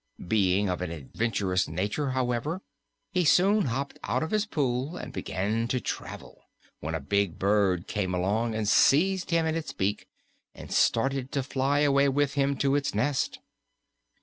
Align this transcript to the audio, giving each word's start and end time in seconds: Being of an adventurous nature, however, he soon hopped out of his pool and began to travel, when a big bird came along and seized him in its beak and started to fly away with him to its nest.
Being 0.27 0.67
of 0.67 0.81
an 0.81 0.89
adventurous 0.89 1.67
nature, 1.67 2.09
however, 2.09 2.63
he 3.11 3.23
soon 3.23 3.65
hopped 3.65 3.99
out 4.01 4.23
of 4.23 4.31
his 4.31 4.47
pool 4.47 4.97
and 4.97 5.13
began 5.13 5.67
to 5.67 5.79
travel, 5.79 6.41
when 6.79 6.95
a 6.95 6.99
big 6.99 7.37
bird 7.37 7.87
came 7.87 8.15
along 8.15 8.55
and 8.55 8.67
seized 8.67 9.29
him 9.29 9.45
in 9.45 9.53
its 9.53 9.73
beak 9.73 10.07
and 10.55 10.71
started 10.71 11.31
to 11.33 11.43
fly 11.43 11.81
away 11.81 12.09
with 12.09 12.33
him 12.33 12.57
to 12.65 12.73
its 12.73 12.95
nest. 12.95 13.41